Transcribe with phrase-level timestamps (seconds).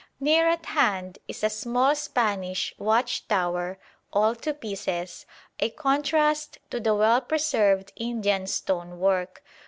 [0.19, 3.77] Near at hand is a small Spanish watch tower,
[4.11, 5.27] all to pieces,
[5.59, 9.43] a contrast to the well preserved Indian stone work.